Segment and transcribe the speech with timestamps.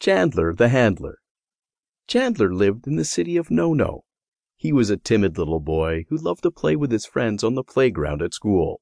[0.00, 1.18] Chandler the Handler
[2.06, 4.04] Chandler lived in the city of No No.
[4.56, 7.64] He was a timid little boy who loved to play with his friends on the
[7.64, 8.80] playground at school.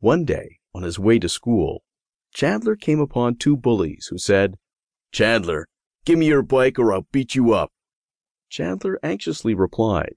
[0.00, 1.84] One day, on his way to school,
[2.34, 4.58] Chandler came upon two bullies who said,
[5.12, 5.68] "Chandler,
[6.04, 7.72] give me your bike or I'll beat you up."
[8.48, 10.16] Chandler anxiously replied,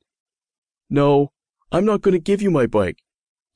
[0.90, 1.34] "No,
[1.72, 3.04] I'm not going to give you my bike.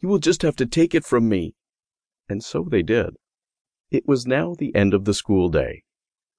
[0.01, 1.55] You will just have to take it from me."
[2.27, 3.15] And so they did.
[3.89, 5.83] It was now the end of the school day.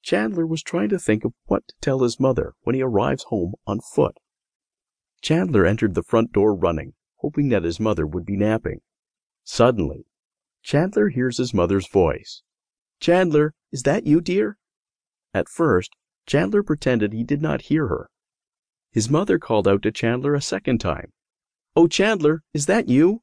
[0.03, 3.55] Chandler was trying to think of what to tell his mother when he arrives home
[3.67, 4.19] on foot.
[5.21, 8.81] Chandler entered the front door running, hoping that his mother would be napping.
[9.45, 10.07] Suddenly,
[10.63, 12.43] Chandler hears his mother's voice.
[12.99, 14.59] "Chandler, is that you, dear?"
[15.35, 15.95] At first,
[16.27, 18.11] Chandler pretended he did not hear her.
[18.91, 21.13] His mother called out to Chandler a second time.
[21.77, 23.23] "Oh, Chandler, is that you?"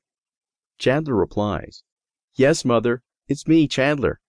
[0.77, 1.83] Chandler replies,
[2.35, 4.19] "Yes, mother, it's me, Chandler."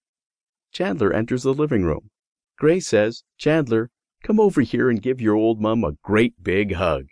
[0.72, 2.10] Chandler enters the living room.
[2.58, 3.90] Grace says, "Chandler,
[4.22, 7.06] come over here and give your old mum a great big hug."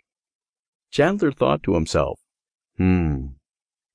[0.91, 2.19] Chandler thought to himself,
[2.77, 3.27] "Hmm,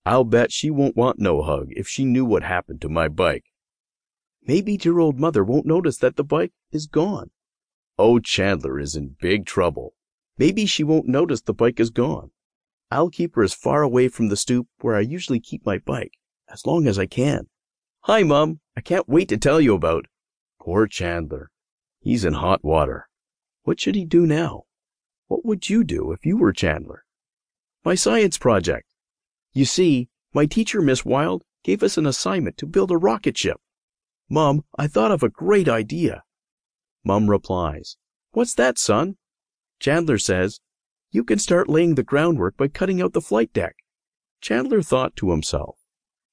[0.05, 3.45] I'll bet she won't want no hug if she knew what happened to my bike.
[4.45, 7.31] Maybe dear old mother won't notice that the bike is gone.
[7.99, 9.95] Oh, Chandler is in big trouble.
[10.39, 12.33] Maybe she won't notice the bike is gone.
[12.91, 16.15] I'll keep her as far away from the stoop where I usually keep my bike
[16.49, 17.49] as long as I can.
[18.01, 18.59] Hi, Mum.
[18.77, 20.07] I can't wait to tell you about
[20.65, 21.51] Poor Chandler.
[21.99, 23.09] He's in hot water.
[23.65, 24.63] What should he do now?
[25.27, 27.03] What would you do if you were Chandler?
[27.85, 28.87] My science project.
[29.53, 33.57] You see, my teacher, Miss Wild, gave us an assignment to build a rocket ship.
[34.31, 36.23] Mum, I thought of a great idea.
[37.03, 37.97] Mum replies,
[38.31, 39.17] What's that, son?
[39.81, 40.61] Chandler says,
[41.11, 43.75] You can start laying the groundwork by cutting out the flight deck.
[44.41, 45.81] Chandler thought to himself,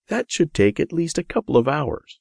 [0.08, 2.20] That should take at least a couple of hours.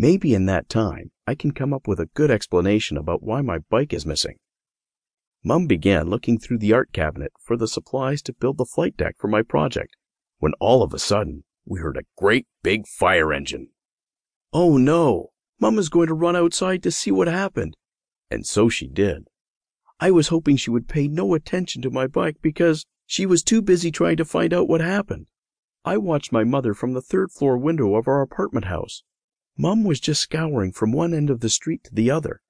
[0.00, 3.58] Maybe in that time I can come up with a good explanation about why my
[3.68, 4.36] bike is missing.
[5.42, 9.16] Mum began looking through the art cabinet for the supplies to build the flight deck
[9.18, 9.96] for my project,
[10.38, 13.70] when all of a sudden we heard a great big fire engine.
[14.52, 15.30] Oh no!
[15.58, 17.76] Mum is going to run outside to see what happened.
[18.30, 19.26] And so she did.
[19.98, 23.60] I was hoping she would pay no attention to my bike because she was too
[23.60, 25.26] busy trying to find out what happened.
[25.84, 29.02] I watched my mother from the third floor window of our apartment house.
[29.60, 32.40] Mum was just scouring from one end of the street to the other.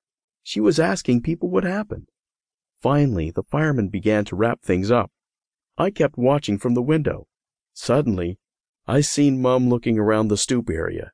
[0.43, 2.09] She was asking people what happened.
[2.83, 5.11] Finally, the firemen began to wrap things up.
[5.79, 7.27] I kept watching from the window.
[7.73, 8.39] Suddenly,
[8.87, 11.13] I seen Mum looking around the stoop area.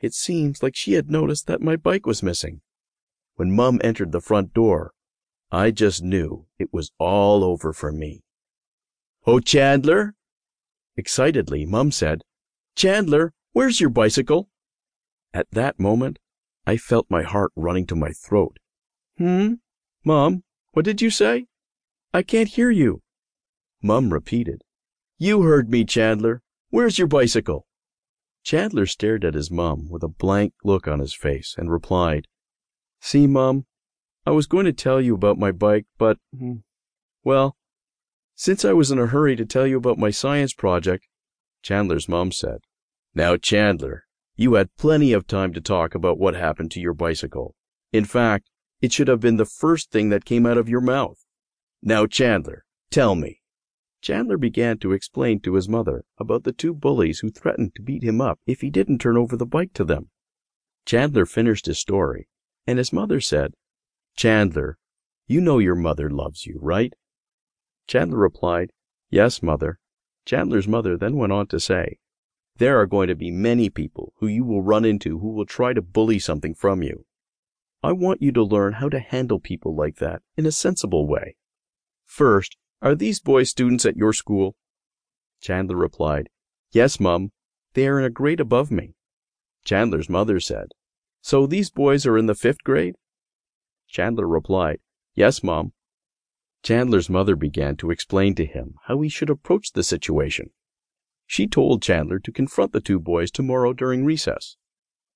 [0.00, 2.60] It seems like she had noticed that my bike was missing.
[3.36, 4.94] When Mum entered the front door,
[5.52, 8.24] I just knew it was all over for me.
[9.26, 10.14] Oh, Chandler!
[10.96, 12.22] Excitedly, Mum said,
[12.74, 14.48] Chandler, where's your bicycle?
[15.36, 16.18] At that moment,
[16.66, 18.58] I felt my heart running to my throat.
[19.18, 19.56] Hmm?
[20.02, 21.44] Mum, what did you say?
[22.14, 23.02] I can't hear you.
[23.82, 24.62] Mum repeated,
[25.18, 26.40] You heard me, Chandler.
[26.70, 27.66] Where's your bicycle?
[28.44, 32.28] Chandler stared at his mum with a blank look on his face and replied,
[33.02, 33.66] See, Mum,
[34.24, 36.60] I was going to tell you about my bike, but, hmm,
[37.24, 37.58] well,
[38.34, 41.06] since I was in a hurry to tell you about my science project,
[41.60, 42.60] Chandler's mum said,
[43.14, 44.05] Now, Chandler,
[44.36, 47.54] you had plenty of time to talk about what happened to your bicycle.
[47.92, 48.50] In fact,
[48.82, 51.24] it should have been the first thing that came out of your mouth.
[51.82, 53.40] Now, Chandler, tell me.
[54.02, 58.04] Chandler began to explain to his mother about the two bullies who threatened to beat
[58.04, 60.10] him up if he didn't turn over the bike to them.
[60.84, 62.28] Chandler finished his story,
[62.66, 63.54] and his mother said,
[64.16, 64.78] Chandler,
[65.26, 66.92] you know your mother loves you, right?
[67.88, 68.70] Chandler replied,
[69.10, 69.78] Yes, mother.
[70.24, 71.98] Chandler's mother then went on to say,
[72.58, 75.72] there are going to be many people who you will run into who will try
[75.72, 77.04] to bully something from you.
[77.82, 81.36] I want you to learn how to handle people like that in a sensible way.
[82.04, 84.56] First, are these boys students at your school?
[85.40, 86.28] Chandler replied,
[86.72, 87.32] Yes, Mum.
[87.74, 88.94] They are in a grade above me.
[89.64, 90.68] Chandler's mother said,
[91.20, 92.96] So these boys are in the fifth grade?
[93.86, 94.80] Chandler replied,
[95.14, 95.72] Yes, Mum.
[96.62, 100.50] Chandler's mother began to explain to him how he should approach the situation.
[101.26, 104.56] She told Chandler to confront the two boys tomorrow during recess.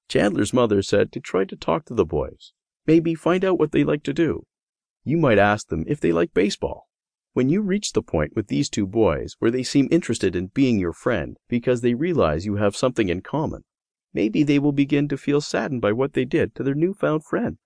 [0.08, 2.52] Chandler's mother said to try to talk to the boys,
[2.86, 4.44] maybe find out what they like to do.
[5.04, 6.88] You might ask them if they like baseball.
[7.32, 10.80] When you reach the point with these two boys where they seem interested in being
[10.80, 13.62] your friend because they realize you have something in common,
[14.12, 17.58] maybe they will begin to feel saddened by what they did to their newfound friend.